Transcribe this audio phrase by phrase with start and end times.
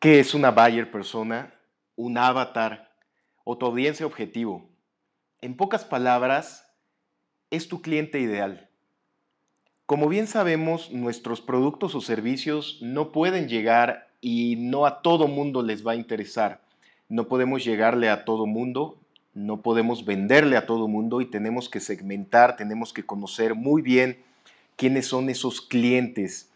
[0.00, 1.52] ¿Qué es una buyer persona?
[1.94, 2.90] Un avatar
[3.44, 4.66] o tu audiencia objetivo.
[5.42, 6.66] En pocas palabras,
[7.50, 8.70] es tu cliente ideal.
[9.84, 15.62] Como bien sabemos, nuestros productos o servicios no pueden llegar y no a todo mundo
[15.62, 16.62] les va a interesar.
[17.10, 18.96] No podemos llegarle a todo mundo,
[19.34, 24.16] no podemos venderle a todo mundo y tenemos que segmentar, tenemos que conocer muy bien
[24.76, 26.48] quiénes son esos clientes,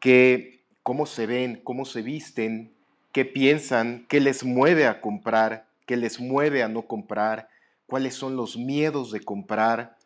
[0.00, 2.72] que, cómo se ven, cómo se visten,
[3.18, 7.48] qué piensan, qué les mueve a comprar, qué les mueve a no comprar,
[7.86, 9.98] cuáles son los miedos de comprar.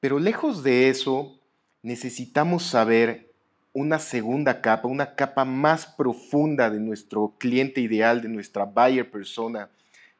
[0.00, 1.38] Pero lejos de eso,
[1.82, 3.30] necesitamos saber
[3.74, 9.68] una segunda capa, una capa más profunda de nuestro cliente ideal, de nuestra buyer persona,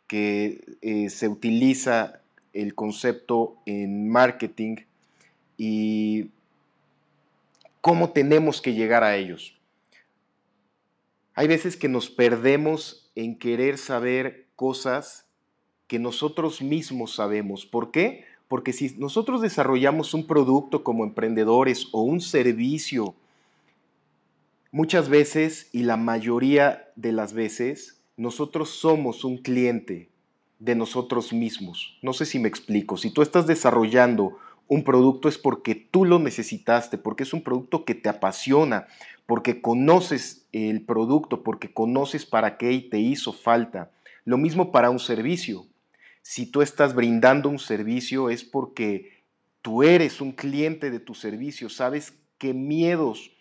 [0.06, 2.20] que eh, se utiliza
[2.52, 4.76] el concepto en marketing
[5.56, 6.28] y
[7.80, 9.55] cómo tenemos que llegar a ellos.
[11.36, 15.26] Hay veces que nos perdemos en querer saber cosas
[15.86, 17.66] que nosotros mismos sabemos.
[17.66, 18.24] ¿Por qué?
[18.48, 23.14] Porque si nosotros desarrollamos un producto como emprendedores o un servicio,
[24.72, 30.08] muchas veces y la mayoría de las veces, nosotros somos un cliente
[30.58, 31.98] de nosotros mismos.
[32.00, 32.96] No sé si me explico.
[32.96, 37.84] Si tú estás desarrollando un producto es porque tú lo necesitaste, porque es un producto
[37.84, 38.86] que te apasiona,
[39.26, 43.90] porque conoces el producto, porque conoces para qué te hizo falta.
[44.24, 45.66] Lo mismo para un servicio.
[46.22, 49.22] Si tú estás brindando un servicio es porque
[49.62, 53.32] tú eres un cliente de tu servicio, sabes qué miedos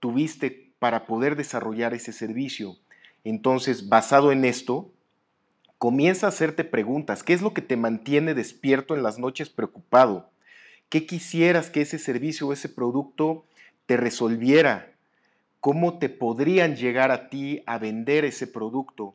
[0.00, 2.76] tuviste para poder desarrollar ese servicio.
[3.24, 4.92] Entonces, basado en esto,
[5.78, 7.22] comienza a hacerte preguntas.
[7.22, 10.30] ¿Qué es lo que te mantiene despierto en las noches preocupado?
[10.88, 13.46] ¿Qué quisieras que ese servicio o ese producto
[13.86, 14.91] te resolviera?
[15.62, 19.14] Cómo te podrían llegar a ti a vender ese producto.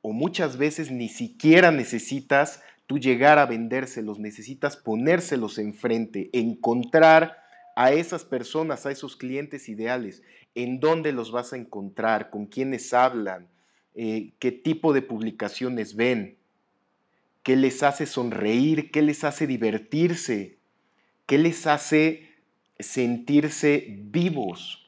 [0.00, 7.36] O muchas veces ni siquiera necesitas tú llegar a vendérselos, necesitas ponérselos enfrente, encontrar
[7.74, 10.22] a esas personas, a esos clientes ideales,
[10.54, 13.48] en dónde los vas a encontrar, con quiénes hablan,
[13.96, 16.36] eh, qué tipo de publicaciones ven,
[17.42, 20.58] qué les hace sonreír, qué les hace divertirse,
[21.26, 22.28] qué les hace
[22.78, 24.81] sentirse vivos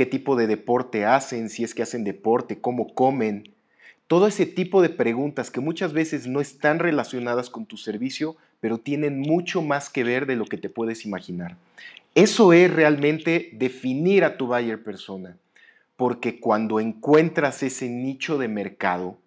[0.00, 3.52] qué tipo de deporte hacen, si es que hacen deporte, cómo comen.
[4.06, 8.78] Todo ese tipo de preguntas que muchas veces no están relacionadas con tu servicio, pero
[8.78, 11.58] tienen mucho más que ver de lo que te puedes imaginar.
[12.14, 15.36] Eso es realmente definir a tu buyer persona,
[15.96, 19.18] porque cuando encuentras ese nicho de mercado,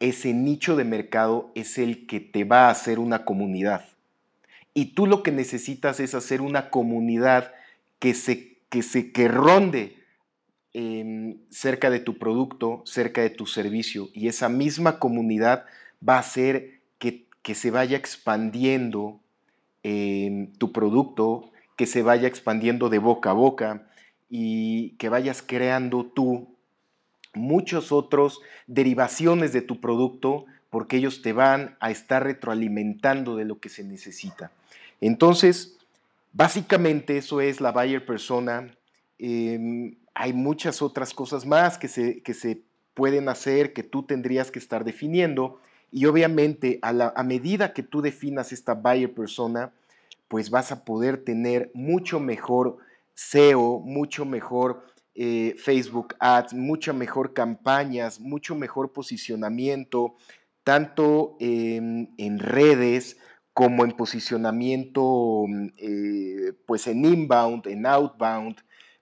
[0.00, 3.84] ese nicho de mercado es el que te va a hacer una comunidad.
[4.74, 7.52] Y tú lo que necesitas es hacer una comunidad
[8.00, 9.96] que se que, se, que ronde
[10.72, 14.08] em, cerca de tu producto, cerca de tu servicio.
[14.14, 15.66] Y esa misma comunidad
[16.06, 19.18] va a hacer que, se vaya expandiendo
[19.82, 23.88] em, tu producto, que se vaya expandiendo de boca a boca
[24.28, 26.54] y que vayas creando tú
[27.34, 33.58] muchos otros derivaciones de tu producto porque ellos te van a estar retroalimentando de lo
[33.58, 34.52] que se necesita.
[35.00, 35.76] Entonces,
[36.32, 38.76] Básicamente eso es la buyer persona.
[39.18, 42.62] Em, hay muchas otras cosas más que se, que se
[42.94, 45.60] pueden hacer, que tú tendrías que estar definiendo.
[45.90, 49.72] Y obviamente a, medida que tú definas esta buyer persona,
[50.28, 52.78] pues vas a poder tener mucho mejor
[53.14, 54.86] SEO, mucho mejor
[55.16, 60.14] eh, Facebook Ads, mucho mejor campañas, mucho mejor posicionamiento,
[60.62, 63.16] tanto en redes,
[63.60, 65.44] como en posicionamiento,
[65.76, 68.56] eh, pues en inbound, en outbound,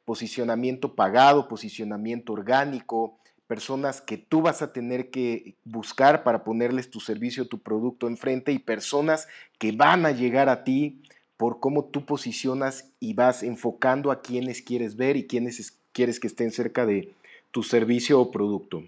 [0.04, 6.98] posicionamiento pagado, posicionamiento orgánico, personas que tú vas a tener que buscar para ponerles tu
[6.98, 9.28] servicio, tu producto enfrente y personas
[9.60, 11.02] que van a llegar a ti
[11.36, 16.26] por cómo tú posicionas y vas enfocando a quienes quieres ver y quienes quieres que
[16.26, 17.12] estén cerca de
[17.52, 18.82] tu servicio o producto.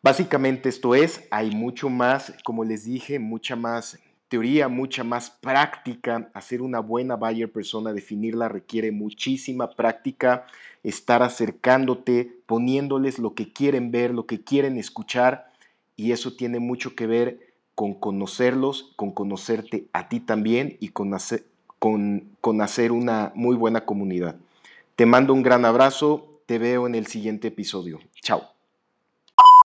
[0.00, 3.98] Básicamente esto es, hay mucho más, como les dije, mucha más
[4.32, 6.30] teoría, mucha más práctica.
[6.32, 10.46] Hacer una buena buyer persona, definirla requiere muchísima práctica,
[10.82, 15.52] estar acercándote, poniéndoles lo que quieren ver, lo que quieren escuchar,
[15.96, 17.40] y eso tiene mucho que ver
[17.74, 21.44] con conocerlos, con conocerte a ti también y con hacer,
[21.78, 24.36] con, con hacer una muy buena comunidad.
[24.96, 28.00] Te mando un gran abrazo, te veo en el siguiente episodio.
[28.22, 28.61] Chao.